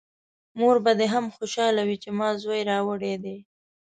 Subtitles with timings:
[0.59, 3.37] مور به دې هم خوشحاله وي چې ما زوی راوړی دی!